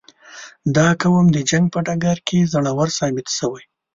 •دا 0.75 0.87
قوم 1.01 1.25
د 1.31 1.37
جنګ 1.49 1.65
په 1.73 1.79
ډګر 1.87 2.17
کې 2.27 2.49
زړور 2.51 2.87
ثابت 2.97 3.27
شوی. 3.37 3.63